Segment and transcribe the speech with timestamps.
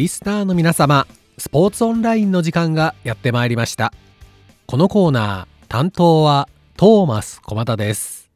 [0.00, 1.06] リスナーの皆様
[1.36, 3.92] スポーツオンラインの時間がやってまいりました
[4.64, 6.48] このコーナー担当は
[6.78, 8.30] トーマス小又です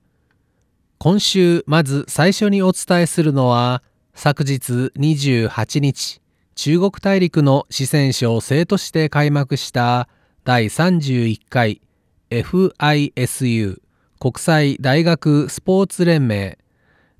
[0.98, 6.20] 今週まず最初にお伝えするのは昨日28日
[6.54, 10.10] 中国大陸の四川省成都市で開幕した
[10.44, 11.80] 第31回
[12.28, 13.78] FISU
[14.20, 16.58] 国際大学スポーツ連盟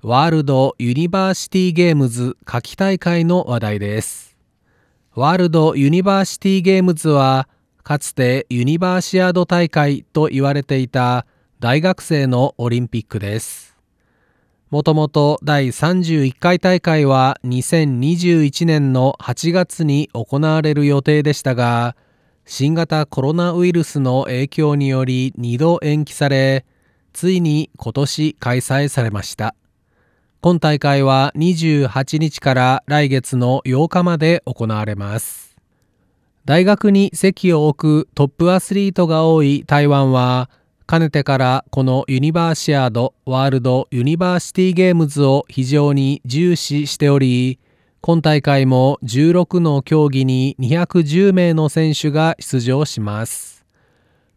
[0.03, 4.34] ワールドユニバーシティゲームズ夏季大会の話題です。
[5.15, 7.47] ワールドユニバーシティゲームズは
[7.83, 11.25] かつてユニバーシアード大会と言われていた
[11.61, 13.77] 大学生のオリンピックです。
[14.69, 21.95] もともと第31回大会は2021年の8月に行われる予定でしたが
[22.45, 26.65] 新型コロナウイルスの影響により2度延期され
[27.13, 29.55] ついに今年開催されました。
[30.45, 35.57] 本大会は28日から来月の8日まで行われます。
[36.45, 40.51] 大学に籍を置くトップアスリートが多い台湾は、
[40.85, 47.57] かねてからこのユニバーシアードワールドユニバーシティゲームズを非常に重視しており、
[48.01, 53.65] 今大会も16の競技に210名の選手が出場します。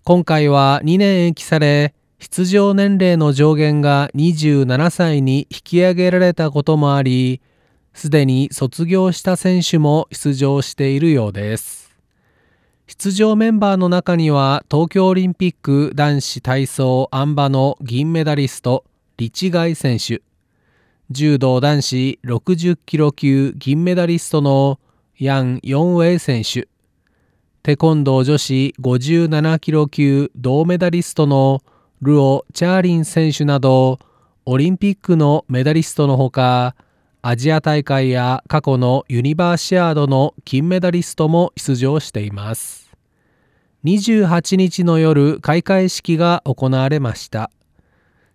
[0.04, 7.40] 今回は2年延期され、出場年齢の上限が27歳に引き上げられたこともあり、
[7.94, 11.96] すでに卒業した選手も出場しているようです。
[12.88, 18.84] 出場メンバーの中には東京オリンピック男子体操あん馬の銀メダリスト、
[19.16, 20.22] リチガイ選手、
[21.10, 24.80] 柔道男子60キロ級銀メダリストの
[25.18, 26.66] ヤン・ヨンウェイ選手、
[27.62, 31.62] テコンドー女子57キロ級銅メダリストの
[32.00, 33.98] ルオ・チャーリン選手など
[34.46, 36.76] オリンピックのメダリストのほか
[37.22, 42.92] アジア大会や過去のユニバーシアードの金メダリストも出場しています。
[43.84, 47.50] 28日の夜開会式が行われました。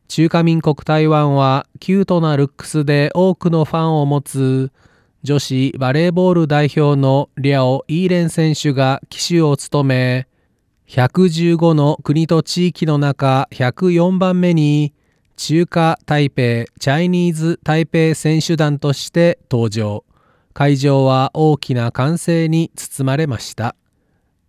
[0.10, 4.74] 中華民国台湾はキュートなルックスで多くのファンを持つ
[5.24, 10.28] 女子バレーボール代表のリャオ・イーレン選手が旗手を務め
[10.88, 14.94] 115の国と地域の中104番目に
[15.36, 20.04] 中華台北チャイニーズ台北選手団として登場。
[20.54, 23.76] 会場は大きな歓声に包まれました。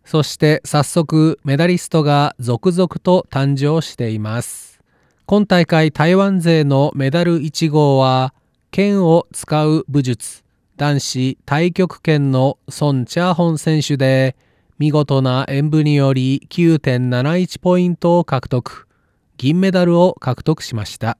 [0.04, 4.80] そして早速メダリストが続々と誕生しています。
[5.24, 8.34] 今大会台湾勢のメダル1号は
[8.70, 10.44] 剣を使う武術
[10.76, 14.36] 男子太極拳のソン・チャーホン選手で
[14.78, 18.88] 見事な演舞により9.71ポイントを獲得。
[19.36, 21.18] 銀メダルを獲得しました。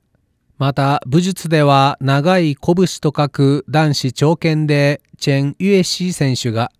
[0.59, 6.70] また武術では長い拳と書く男子長剣でチェン・ユエシー選手が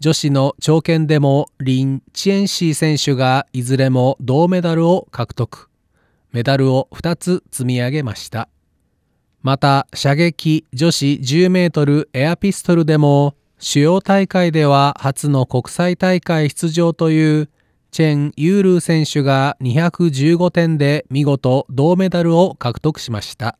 [0.00, 5.68] 女子の長剣でもリン・チエンシー選手がいずれも銅メダルを獲得。
[6.32, 8.48] メダルを2つ積み上げました。
[9.42, 13.34] また射撃女子10メートルエアピストルでも
[13.64, 17.48] 主要大会では初の国際大会出場という
[17.92, 23.56] チェン・ユールー選手が215点で見事銅メダルを獲得しました。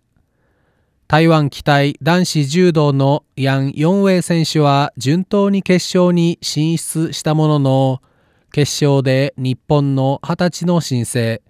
[1.07, 8.03] 台湾期待男子柔道のヤン・ヨンウェイ選手は順当に決勝に進出したものの
[8.51, 11.43] 決勝で日本の20歳の新星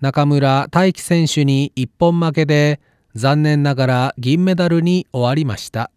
[0.00, 2.80] 中村大輝選手に一本負けで
[3.14, 5.92] 残念ながら銀メダルに終わりました。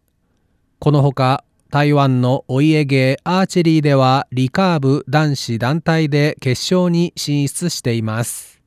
[0.77, 8.61] このほか台湾のお家芸アーチェリーではリカーブ男子団体で決勝に進出しています。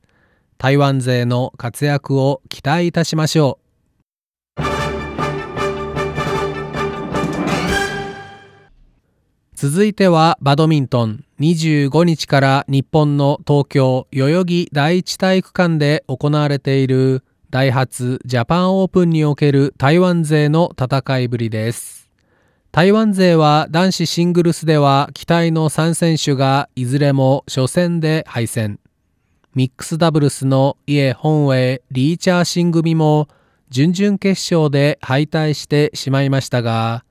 [0.57, 3.69] 台湾勢の活躍を期待いたしましょう。
[9.55, 21.98] 続いてはバドミントン25日から日本の東京代々木第一体育館で行われているダイハツジャパンオープンにおける台湾勢の戦いぶりです。
[22.71, 28.79] 台湾勢は男子シングルスでは期待の3選手がいずれも初戦で敗戦。
[29.55, 33.27] ミックスダブルスのイエ・ホンウェイ・リーチャーシン組も
[33.71, 37.03] 準々決勝で敗退してしまいましたが、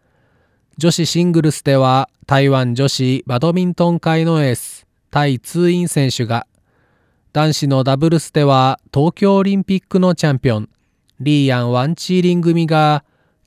[0.77, 6.47] 女子シングルスでは台湾女子バドミントン界のエース、タイ・ツーイン選手が、
[7.33, 10.69] 男子のダブルスでは東京オリンピックのチャンピオン、
[11.19, 13.03] リーヤン・ワンチーリン組が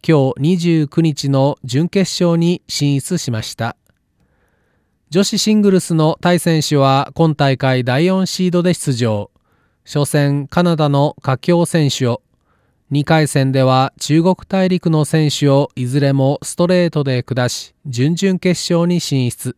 [0.08, 3.78] 今日29日の準決勝に進出しました。
[5.12, 9.30] 女子シングルスのタイ選手は今大会第4シードで出場。
[9.86, 12.22] 初戦カナダの佳境選手を。
[12.92, 19.56] 2回戦では中国大陸の選手をいずれもストレートで下し準々決勝に進出。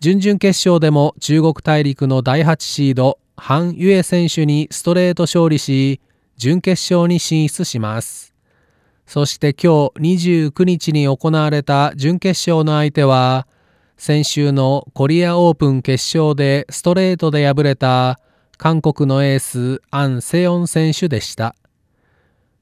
[0.00, 6.00] 準々決勝でも中国大陸の第8シードハン・ユエ選手にストレート勝利し
[6.36, 8.35] 準決勝に進出します。
[9.06, 13.46] そして今日29日に行われた準決勝の相手は
[13.96, 18.18] 先週のコリアオープン決勝でストレートで敗れた
[18.58, 21.54] 韓国のエースアン・セヨン選手でした。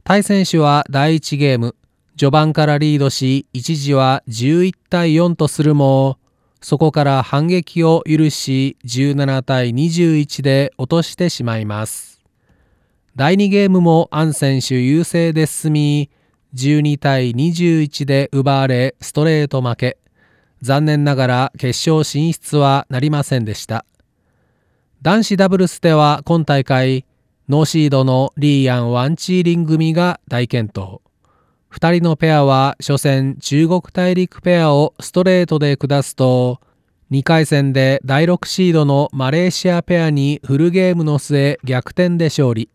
[0.05, 1.75] 対選手は第1ゲーム
[2.17, 6.19] 序盤からリードし一時は11対4とするも
[6.61, 12.21] そこから反撃を許し17対21で落としてしまいます。
[13.17, 16.11] 第2ゲームもアン選手優勢で進み
[16.55, 19.99] 12対21で奪われストレート負け。
[20.63, 23.85] 残念ながら決勝進出はなりませんでした。
[25.03, 27.05] 男子ダブルスでは今大会
[27.49, 31.01] ノーシードのリーアン・ワンチーリン組が大健闘。
[31.71, 36.61] 2人のペアは初戦中国大陸ペアをストレートで下すと
[37.11, 42.71] 2回戦で第6シードのマレーシアペアにフルゲームの末逆転で勝利。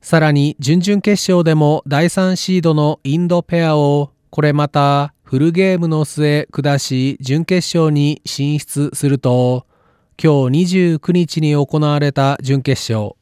[0.00, 9.66] さらに準々決勝でも第3シードのインドペアをこれまたフルゲームの末下し準決勝に進出すると
[10.22, 10.64] 今日
[10.98, 13.14] 29日に行われた準決勝。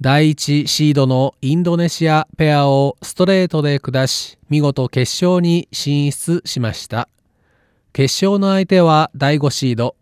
[0.00, 7.08] 第1シードのインドネシアペアをストレートで下し見事決勝に進出しました。
[7.92, 9.96] 決勝の相手は第5シード。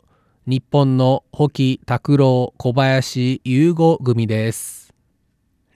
[0.47, 4.88] 日本の保木拓郎小林優吾組です。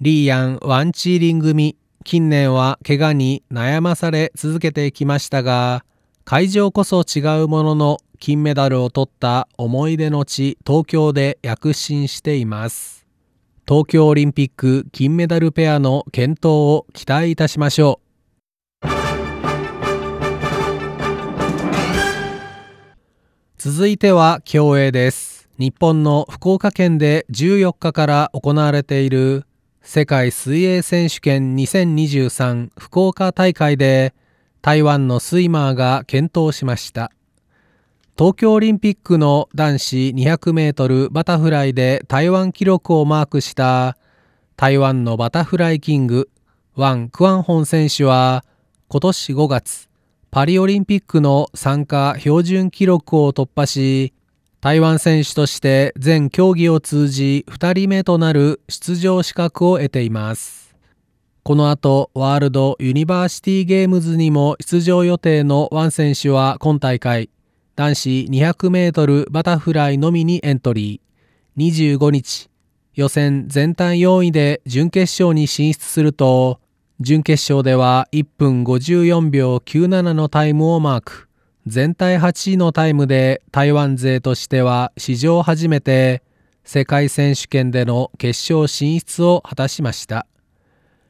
[0.05, 1.77] リーヤン・ワンチーリング組。
[2.05, 5.85] 近年は怪我に悩まされ続けてきましたが
[6.25, 13.07] 会場こそ違うものの金メダルを取った思い出の地東京で躍進しています。
[13.65, 18.01] 東京オリンピック金メダルペアの健闘を期待いたしましょ
[18.83, 18.89] う。
[23.57, 25.49] 続いては競泳です。
[25.61, 29.45] 日本の福岡県で14日から行われている
[29.83, 34.15] 世界水泳選手権2023福岡大会で
[34.63, 37.11] 台湾のスイマーが健闘しました。
[38.17, 43.97] 東京オリンピックの男子200メートルバタフライで台湾記録をマークした
[44.57, 46.31] 台湾のバタフライキング
[46.77, 48.45] ワン・クアンホン選手は
[48.89, 49.89] 今年5月
[50.31, 54.13] パリオリンピックの参加標準記録を突破し
[54.63, 60.77] 台湾選手として全競技を通じ2人目となる出場資格を得ています。
[61.43, 67.29] この後ワールドユニバーシティゲームズにも出場予定のワン選手は今大会
[67.75, 71.97] 男子 200m バタフライのみにエントリー。
[71.99, 72.49] 25日
[72.95, 76.61] 予選全体4位で準決勝に進出すると
[77.01, 81.32] 準決勝では1分54秒97のタイムをマーク。
[81.67, 86.23] 全体8位のタイムで台湾勢としては史上初めて
[86.65, 90.27] 世界選手権での決勝進出を果たしました。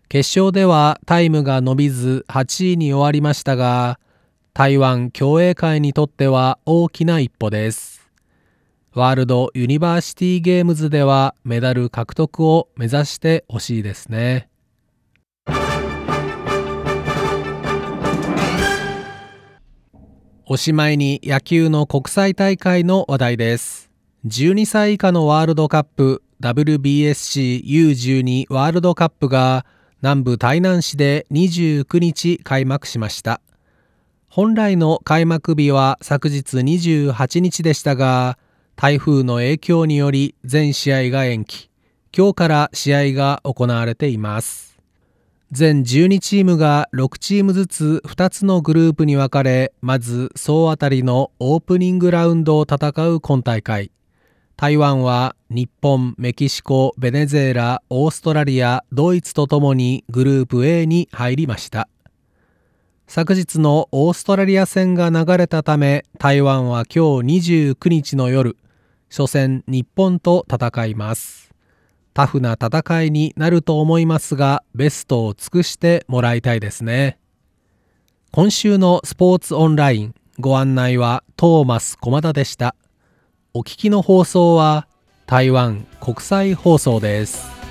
[0.09, 3.99] 決勝ではタイムが伸びず8位に終わりましたが
[4.53, 8.11] 台湾競泳界にとっては大きな一歩です。
[8.93, 14.52] ワールドユニバーシティゲームズではメダル獲得を目指してほしいですね。
[20.45, 23.93] おしまいに野球の国際大会の話題です。
[24.27, 29.65] 12歳以下のワールドカップ WBSCU12 ワールドカップが
[30.03, 33.41] 南部台南市で29日開幕しました。
[34.29, 38.37] 本来の開幕日は昨日28日でしたが、
[38.75, 41.71] 台風の影響により全試合が延期。
[42.15, 44.72] 今日から試合が行われています。
[45.53, 53.93] 全12チームが6チームずつ2つのグループに分かれまず総当たりのオープニングラウンドを戦う今大会。
[54.57, 61.87] 台湾は日本メキシコベネズエラオーストラリアドイツとともにグループ A に入りました。
[63.07, 68.57] 昨日のオーストラリア戦が流れたため台湾は今日29日の夜
[69.11, 71.52] 初戦日本と戦います。
[72.15, 77.19] タフな戦いになると思いますがベストを尽くしてもらいたいですね。
[78.31, 82.75] 今週のスポーツオンラインご案内はトーマス駒田でした。
[83.55, 84.89] お聞きの放送は
[85.27, 87.62] 台湾国際放送です。